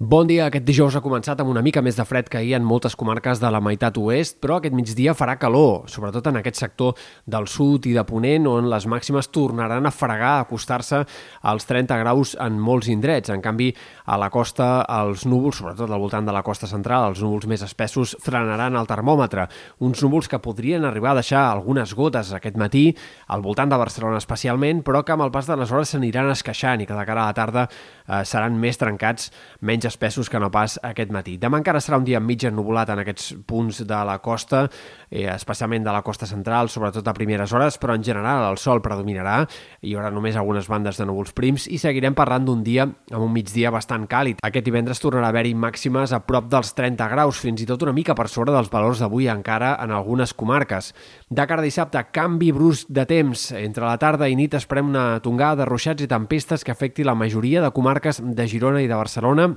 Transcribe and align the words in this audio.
Bon 0.00 0.26
dia. 0.26 0.48
Aquest 0.48 0.64
dijous 0.66 0.96
ha 0.98 1.00
començat 1.04 1.38
amb 1.38 1.52
una 1.52 1.60
mica 1.62 1.78
més 1.78 1.94
de 1.94 2.02
fred 2.02 2.26
que 2.26 2.40
ahir 2.40 2.56
en 2.56 2.64
moltes 2.66 2.96
comarques 2.98 3.38
de 3.38 3.46
la 3.54 3.60
meitat 3.62 3.94
oest, 4.02 4.40
però 4.42 4.56
aquest 4.58 4.74
migdia 4.74 5.12
farà 5.14 5.36
calor, 5.38 5.84
sobretot 5.86 6.26
en 6.26 6.40
aquest 6.40 6.58
sector 6.58 6.98
del 7.30 7.46
sud 7.46 7.86
i 7.86 7.92
de 7.94 8.02
Ponent, 8.02 8.48
on 8.50 8.66
les 8.72 8.88
màximes 8.90 9.30
tornaran 9.30 9.86
a 9.86 9.92
fregar, 9.94 10.32
a 10.40 10.48
acostar-se 10.48 11.04
als 11.42 11.68
30 11.70 11.98
graus 12.00 12.32
en 12.42 12.58
molts 12.58 12.88
indrets. 12.90 13.30
En 13.30 13.44
canvi, 13.44 13.68
a 14.10 14.18
la 14.18 14.32
costa, 14.34 14.82
els 14.96 15.28
núvols, 15.30 15.60
sobretot 15.62 15.86
al 15.86 16.02
voltant 16.02 16.26
de 16.26 16.34
la 16.34 16.42
costa 16.42 16.66
central, 16.66 17.12
els 17.12 17.22
núvols 17.22 17.46
més 17.46 17.62
espessos, 17.62 18.16
frenaran 18.18 18.74
el 18.74 18.90
termòmetre. 18.90 19.46
Uns 19.78 20.02
núvols 20.02 20.26
que 20.26 20.42
podrien 20.42 20.82
arribar 20.90 21.12
a 21.12 21.20
deixar 21.20 21.44
algunes 21.52 21.94
gotes 21.94 22.34
aquest 22.34 22.58
matí, 22.58 22.88
al 23.28 23.46
voltant 23.46 23.70
de 23.70 23.78
Barcelona 23.78 24.18
especialment, 24.18 24.82
però 24.82 25.04
que 25.06 25.14
amb 25.14 25.28
el 25.28 25.30
pas 25.30 25.46
de 25.46 25.60
les 25.62 25.70
hores 25.70 25.94
s'aniran 25.94 26.34
esqueixant 26.34 26.82
i 26.82 26.90
que 26.90 26.98
de 26.98 27.06
cara 27.06 27.28
a 27.28 27.30
la 27.30 27.38
tarda 27.38 27.68
eh, 27.70 28.24
seran 28.26 28.58
més 28.58 28.82
trencats, 28.82 29.30
menys 29.62 29.83
menys 29.84 29.92
espessos 29.92 30.30
que 30.30 30.40
no 30.40 30.50
pas 30.50 30.78
aquest 30.82 31.10
matí. 31.12 31.36
Demà 31.38 31.58
encara 31.60 31.80
serà 31.80 31.98
un 31.98 32.04
dia 32.04 32.20
mig 32.20 32.42
ennubulat 32.44 32.90
en 32.90 33.02
aquests 33.02 33.34
punts 33.46 33.82
de 33.84 33.98
la 34.06 34.18
costa, 34.22 34.68
eh, 35.10 35.28
especialment 35.28 35.84
de 35.84 35.92
la 35.92 36.02
costa 36.02 36.26
central, 36.26 36.68
sobretot 36.68 37.06
a 37.06 37.12
primeres 37.14 37.52
hores, 37.52 37.78
però 37.78 37.94
en 37.94 38.02
general 38.02 38.50
el 38.50 38.58
sol 38.58 38.80
predominarà, 38.80 39.46
hi 39.82 39.94
haurà 39.94 40.10
només 40.10 40.36
algunes 40.36 40.68
bandes 40.68 40.96
de 40.96 41.06
núvols 41.06 41.32
prims 41.32 41.66
i 41.68 41.78
seguirem 41.78 42.14
parlant 42.14 42.44
d'un 42.44 42.62
dia 42.62 42.84
amb 42.84 43.22
un 43.22 43.32
migdia 43.32 43.70
bastant 43.70 44.06
càlid. 44.08 44.38
Aquest 44.42 44.64
divendres 44.64 45.00
tornarà 45.00 45.26
a 45.26 45.28
haver-hi 45.28 45.54
màximes 45.54 46.12
a 46.12 46.20
prop 46.20 46.48
dels 46.48 46.74
30 46.74 47.08
graus, 47.08 47.38
fins 47.38 47.60
i 47.60 47.66
tot 47.66 47.82
una 47.82 47.92
mica 47.92 48.14
per 48.14 48.28
sobre 48.28 48.52
dels 48.52 48.70
valors 48.70 49.00
d'avui 49.00 49.28
encara 49.28 49.76
en 49.82 49.90
algunes 49.90 50.32
comarques. 50.34 50.94
De 51.28 51.46
cara 51.46 51.60
a 51.60 51.64
dissabte, 51.64 52.00
canvi 52.12 52.52
brusc 52.52 52.88
de 52.88 53.04
temps. 53.06 53.52
Entre 53.52 53.84
la 53.84 53.98
tarda 53.98 54.28
i 54.28 54.36
nit 54.36 54.54
esperem 54.54 54.88
una 54.88 55.20
tongada 55.20 55.62
de 55.62 55.68
ruixats 55.68 56.02
i 56.02 56.08
tempestes 56.08 56.64
que 56.64 56.72
afecti 56.72 57.04
la 57.04 57.14
majoria 57.14 57.60
de 57.60 57.70
comarques 57.70 58.22
de 58.22 58.48
Girona 58.48 58.82
i 58.82 58.88
de 58.88 58.94
Barcelona 58.94 59.52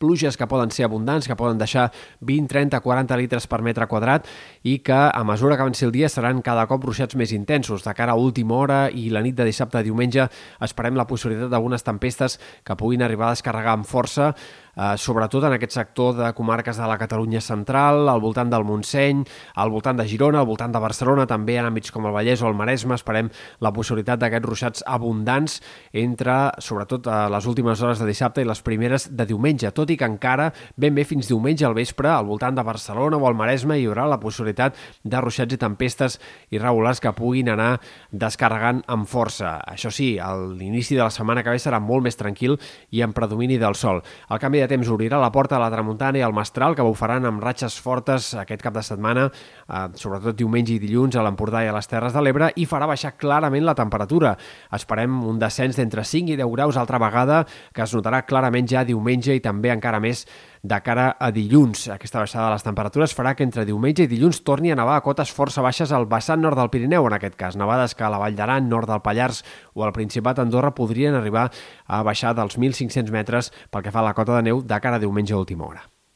pluges 0.00 0.38
que 0.40 0.48
poden 0.48 0.72
ser 0.72 0.86
abundants, 0.88 1.28
que 1.28 1.36
poden 1.36 1.60
deixar 1.60 1.90
20, 2.24 2.48
30, 2.48 2.80
40 2.80 3.18
litres 3.20 3.46
per 3.50 3.60
metre 3.60 3.86
quadrat 3.90 4.26
i 4.64 4.78
que 4.80 4.96
a 4.96 5.22
mesura 5.28 5.58
que 5.58 5.66
avanci 5.66 5.84
el 5.84 5.92
dia 5.92 6.08
seran 6.08 6.40
cada 6.42 6.64
cop 6.70 6.88
ruixats 6.88 7.18
més 7.20 7.34
intensos. 7.36 7.84
De 7.84 7.94
cara 7.94 8.16
a 8.16 8.20
última 8.20 8.56
hora 8.56 8.80
i 8.88 9.10
la 9.12 9.20
nit 9.20 9.36
de 9.36 9.44
dissabte 9.44 9.78
a 9.78 9.84
diumenge 9.84 10.26
esperem 10.64 10.96
la 10.96 11.06
possibilitat 11.06 11.52
d'algunes 11.52 11.84
tempestes 11.84 12.40
que 12.64 12.78
puguin 12.80 13.04
arribar 13.04 13.28
a 13.28 13.36
descarregar 13.36 13.76
amb 13.76 13.88
força 13.88 14.32
eh, 14.76 14.96
sobretot 14.96 15.44
en 15.44 15.54
aquest 15.56 15.74
sector 15.76 16.14
de 16.16 16.32
comarques 16.34 16.76
de 16.76 16.86
la 16.88 16.98
Catalunya 16.98 17.40
central, 17.40 18.08
al 18.08 18.20
voltant 18.20 18.50
del 18.50 18.64
Montseny, 18.64 19.24
al 19.54 19.70
voltant 19.70 19.98
de 19.98 20.06
Girona, 20.08 20.40
al 20.40 20.48
voltant 20.48 20.72
de 20.72 20.82
Barcelona, 20.82 21.26
també 21.26 21.58
en 21.58 21.68
àmbits 21.68 21.92
com 21.92 22.06
el 22.06 22.14
Vallès 22.14 22.42
o 22.42 22.48
el 22.48 22.56
Maresme, 22.58 22.96
esperem 22.96 23.30
la 23.60 23.72
possibilitat 23.76 24.20
d'aquests 24.20 24.48
ruixats 24.48 24.84
abundants 24.86 25.60
entre, 25.92 26.38
sobretot, 26.58 27.08
a 27.10 27.28
les 27.32 27.46
últimes 27.46 27.82
hores 27.82 28.00
de 28.00 28.08
dissabte 28.08 28.42
i 28.42 28.48
les 28.48 28.62
primeres 28.62 29.10
de 29.16 29.26
diumenge, 29.26 29.72
tot 29.76 29.89
i 29.90 29.98
que 30.00 30.08
encara 30.08 30.50
ben 30.76 30.94
bé 30.94 31.04
fins 31.08 31.28
diumenge 31.30 31.66
al 31.66 31.74
vespre, 31.76 32.08
al 32.10 32.26
voltant 32.28 32.56
de 32.56 32.64
Barcelona 32.66 33.18
o 33.18 33.26
al 33.28 33.36
Maresme, 33.38 33.78
hi 33.78 33.86
haurà 33.88 34.06
la 34.08 34.20
possibilitat 34.22 34.76
de 35.04 35.20
ruixats 35.20 35.54
i 35.54 35.60
tempestes 35.60 36.18
irregulars 36.54 37.00
que 37.00 37.12
puguin 37.16 37.50
anar 37.52 37.72
descarregant 38.10 38.82
amb 38.90 39.08
força. 39.10 39.56
Això 39.66 39.92
sí, 39.94 40.12
l'inici 40.56 40.96
de 40.96 41.02
la 41.02 41.10
setmana 41.14 41.44
que 41.44 41.54
ve 41.54 41.60
serà 41.62 41.80
molt 41.82 42.04
més 42.06 42.18
tranquil 42.18 42.56
i 42.90 43.02
en 43.04 43.14
predomini 43.16 43.58
del 43.58 43.76
sol. 43.78 44.02
El 44.30 44.40
canvi 44.42 44.62
de 44.62 44.68
temps 44.70 44.88
obrirà 44.90 45.20
la 45.20 45.32
porta 45.32 45.58
a 45.58 45.62
la 45.62 45.70
tramuntana 45.72 46.20
i 46.20 46.24
al 46.24 46.34
mestral, 46.36 46.76
que 46.76 46.86
bufaran 46.86 47.26
amb 47.28 47.42
ratxes 47.42 47.78
fortes 47.80 48.32
aquest 48.38 48.62
cap 48.62 48.74
de 48.76 48.84
setmana, 48.86 49.28
eh, 49.68 49.86
sobretot 49.94 50.36
diumenge 50.36 50.74
i 50.74 50.80
dilluns 50.82 51.16
a 51.16 51.24
l'Empordà 51.26 51.64
i 51.64 51.70
a 51.70 51.76
les 51.76 51.88
Terres 51.90 52.14
de 52.14 52.22
l'Ebre, 52.22 52.50
i 52.56 52.66
farà 52.66 52.88
baixar 52.90 53.16
clarament 53.18 53.64
la 53.66 53.74
temperatura. 53.78 54.36
Esperem 54.72 55.20
un 55.26 55.38
descens 55.38 55.76
d'entre 55.76 56.04
5 56.04 56.34
i 56.34 56.38
10 56.40 56.50
graus 56.54 56.76
altra 56.76 56.98
vegada, 56.98 57.44
que 57.74 57.82
es 57.82 57.94
notarà 57.94 58.22
clarament 58.26 58.68
ja 58.68 58.84
diumenge 58.84 59.34
i 59.34 59.42
també 59.44 59.72
encara 59.80 60.00
més 60.04 60.26
de 60.62 60.78
cara 60.84 61.08
a 61.18 61.30
dilluns. 61.32 61.88
Aquesta 61.96 62.20
baixada 62.20 62.46
de 62.50 62.54
les 62.58 62.66
temperatures 62.66 63.16
farà 63.16 63.34
que 63.34 63.46
entre 63.46 63.64
diumenge 63.64 64.04
i 64.04 64.10
dilluns 64.10 64.42
torni 64.46 64.70
a 64.70 64.78
nevar 64.78 64.98
a 65.00 65.04
cotes 65.04 65.32
força 65.32 65.64
baixes 65.64 65.92
al 65.96 66.06
vessant 66.10 66.44
nord 66.44 66.60
del 66.60 66.70
Pirineu, 66.70 67.08
en 67.08 67.16
aquest 67.16 67.38
cas. 67.40 67.56
Nevades 67.56 67.96
que 67.96 68.04
a 68.04 68.12
la 68.12 68.20
Vall 68.20 68.36
d'Aran, 68.36 68.68
nord 68.68 68.90
del 68.92 69.02
Pallars 69.04 69.42
o 69.74 69.86
al 69.86 69.96
Principat 69.96 70.38
Andorra 70.44 70.74
podrien 70.76 71.16
arribar 71.16 71.48
a 71.86 72.02
baixar 72.06 72.36
dels 72.36 72.60
1.500 72.60 73.10
metres 73.10 73.54
pel 73.70 73.86
que 73.86 73.94
fa 73.94 74.04
a 74.04 74.10
la 74.10 74.14
cota 74.14 74.36
de 74.36 74.50
neu 74.50 74.62
de 74.62 74.80
cara 74.84 75.00
a 75.00 75.02
diumenge 75.02 75.34
a 75.34 75.40
última 75.40 75.66
hora. 75.66 75.88